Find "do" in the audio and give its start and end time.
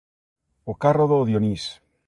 1.11-1.19